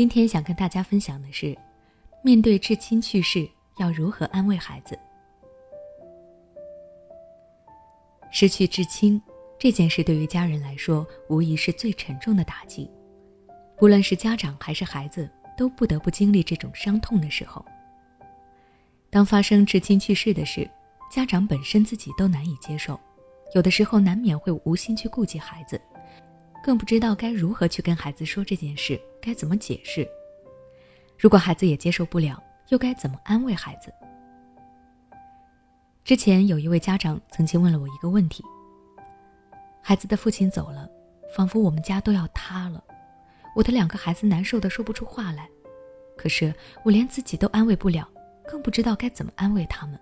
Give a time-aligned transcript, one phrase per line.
[0.00, 1.54] 今天想跟大家分享的是，
[2.24, 4.98] 面对至亲去世要如何安慰孩子。
[8.30, 9.20] 失去至亲
[9.58, 12.90] 这件事对于家人来说，无疑是最沉重的打击。
[13.76, 17.62] 不论是家长还是孩子，都不得不经历这种伤痛的时候。
[19.10, 20.66] 当发生至亲去世的事，
[21.12, 22.98] 家长本身自己都难以接受，
[23.54, 25.78] 有的时候难免会无心去顾及孩子，
[26.62, 30.08] 更不知道该如何去跟孩子说这件事，该怎么解释。
[31.18, 33.92] 如果孩子也接受不了，又该怎么安慰孩子？
[36.04, 38.42] 之前有一位家长曾经问了我一个问题：
[39.82, 40.88] 孩子的父亲走了，
[41.34, 42.82] 仿佛我们家都要塌了，
[43.54, 45.48] 我的两个孩子难受的说不出话来，
[46.16, 46.54] 可是
[46.84, 48.08] 我连自己都安慰不了。
[48.48, 49.96] 更不知道该怎么安慰他们。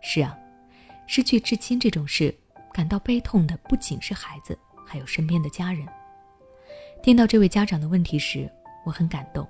[0.00, 0.36] 是啊，
[1.06, 2.36] 失去至亲这种事，
[2.72, 5.84] 感到悲痛的不仅是孩子，还有身边的家人。
[7.02, 8.50] 听到这位家长的问题时，
[8.84, 9.46] 我很感动。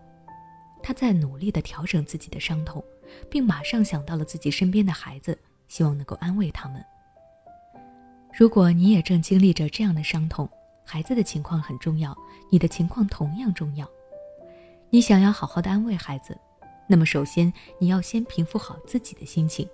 [0.83, 2.83] 他在努力的调整自己的伤痛，
[3.31, 5.39] 并马上想到了自己身边的孩子，
[5.69, 6.85] 希望能够安慰他们。
[8.33, 10.49] 如果你也正经历着这样的伤痛，
[10.85, 12.17] 孩子的情况很重要，
[12.51, 13.89] 你的情况同样重要。
[14.91, 16.39] 你想要好好的安慰孩子。
[16.89, 19.69] 那么，首先你要先平复好自己的心情，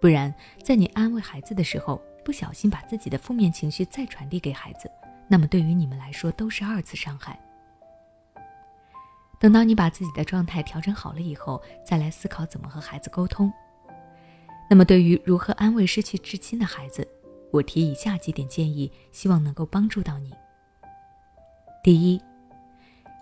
[0.00, 0.34] 不然，
[0.64, 4.90] 在你安慰孩子的时候，不小心把自己的负面情绪再传递给孩子，
[5.28, 7.38] 那么对于你们来说都是二次伤害。
[9.38, 13.50] 等到你把自己的状态调整好了以后，再来思考怎么和孩子沟通。
[14.68, 17.08] 那么，对于如何安慰失去至亲的孩子，
[17.50, 20.30] 我提以下几点建议，希望能够帮助到你。
[21.82, 22.22] 第一，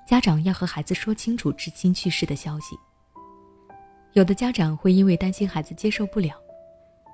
[0.06, 2.76] 家长要和孩子说清楚至亲去世的消息。
[4.14, 6.34] 有的家长会因为担心孩子接受不了，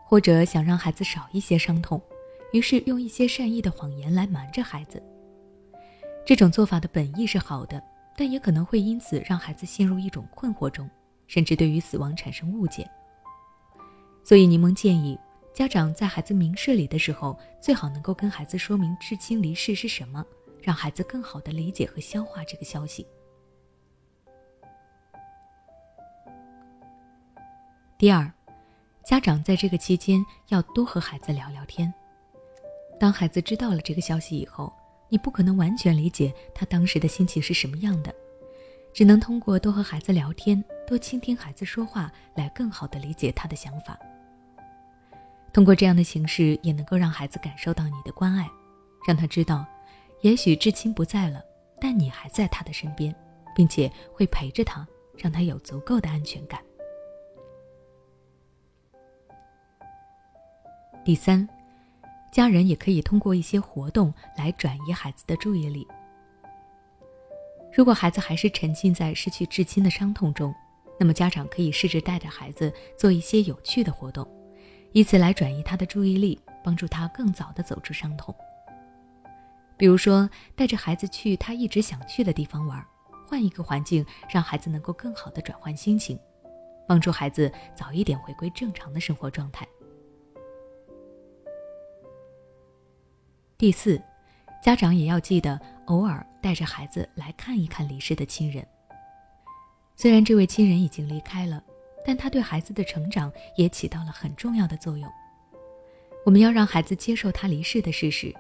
[0.05, 2.01] 或者想让孩子少一些伤痛，
[2.53, 5.03] 于是用一些善意的谎言来瞒着孩子。
[6.25, 7.83] 这种做法的本意是好的，
[8.17, 10.89] 但也可能会因此让孩子陷入一种困惑中，
[11.27, 12.89] 甚至对于死亡产生误解。
[14.23, 15.19] 所以，柠檬建议
[15.53, 20.25] 家长在孩子明事理的时候，最好能够跟孩子说明至亲离世是什么，
[20.63, 23.07] 让孩子更好的理解和消化这个消息。
[27.99, 28.33] 第二，
[29.05, 31.93] 家长在这个期间要多和孩子聊聊天。
[32.99, 34.73] 当孩子知道了这个消息以后，
[35.11, 38.15] 你不可能完全理解他当时的心情是什么样的，
[38.95, 43.99] 只能通过多和孩子聊天、多倾听孩子说话，来更好的理解他的想法。
[45.53, 48.49] 通过这样的形式，也能够让孩子感受到你的关爱，
[49.07, 49.67] 让他知道，
[50.23, 51.43] 也许至亲不在了，
[51.79, 53.15] 但你还在他的身边，
[53.55, 54.87] 并且会陪着他，
[55.19, 56.59] 让他有足够的安全感。
[61.05, 61.47] 第三，
[62.33, 65.87] 家人也可以通过一些活动来转移孩子的注意力。
[67.77, 70.55] 如果孩子还是沉浸在失去至亲的伤痛中，
[70.99, 74.27] 那么家长可以试着带着孩子做一些有趣的活动，
[74.93, 78.35] 以此来转移他的注意力，帮助他更早的走出伤痛。
[79.77, 80.27] 比如说，
[80.57, 82.83] 带着孩子去他一直想去的地方玩，
[83.29, 86.19] 换一个环境，让孩子能够更好的转换心情，
[86.89, 89.69] 帮助孩子早一点回归正常的生活状态。
[93.57, 94.03] 第四，
[94.63, 98.67] 家长也要记得偶尔带着孩子来看一看离世的亲人。
[99.95, 101.63] 虽然这位亲人已经离开了，
[102.05, 105.09] 但他对孩子的成长也起到了很重要的作用。
[106.27, 108.35] 我们要让孩子接受他离世的事实，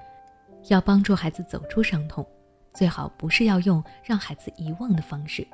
[0.69, 2.27] 要帮助孩子走出伤痛，
[2.73, 5.47] 最好不是要用让孩子遗忘的方式。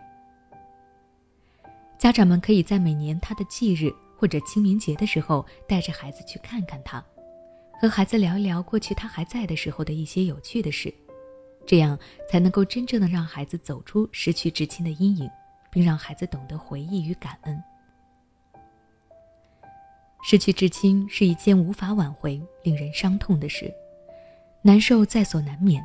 [1.99, 7.05] 家长们可以在每年他的忌日或者清明节的时候，带着孩子去看看他。
[7.81, 10.93] 和孩子聊一聊过去他还在的时候的一些有趣的事，
[11.65, 11.99] 这样
[12.29, 15.31] 才能够真正的让孩子走出失去至亲的阴影，
[15.71, 17.63] 并让孩子懂得回忆与感恩。
[20.23, 23.73] 失去至亲是一件无法挽回、令人伤痛的事，
[24.61, 25.83] 难受在所难免，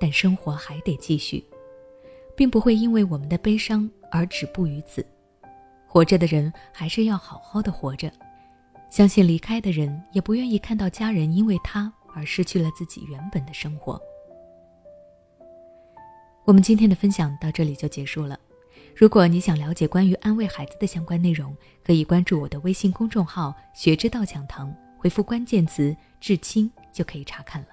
[0.00, 1.44] 但生活还得继续，
[2.34, 5.04] 并不会因为我们的悲伤而止步于此。
[5.86, 8.10] 活着的人还是要好好的活着。
[8.90, 14.00] 相信离开的人也不愿意看到家人因为他而失去了自己原本的生活。
[16.44, 18.38] 我们今天的分享到这里就结束了。
[18.94, 21.54] 如果你想了解关于安慰孩子的相关内容，
[21.84, 27.68] 可以关注我的微信公众号“学之道讲堂”，回复关键词“至亲”就可以查看了。